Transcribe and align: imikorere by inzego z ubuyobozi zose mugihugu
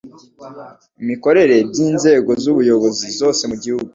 imikorere 1.01 1.55
by 1.69 1.77
inzego 1.87 2.31
z 2.43 2.45
ubuyobozi 2.51 3.07
zose 3.19 3.41
mugihugu 3.51 3.89